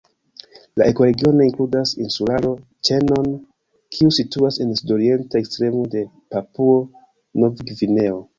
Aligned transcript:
La 0.81 0.85
ekoregiono 0.91 1.43
inkludas 1.47 1.91
insularo-ĉenon 2.03 3.27
kiu 3.97 4.15
situas 4.19 4.59
en 4.65 4.73
la 4.73 4.79
sudorienta 4.81 5.43
ekstremo 5.43 5.85
de 5.93 6.03
Papuo-Novgvineo. 6.35 8.21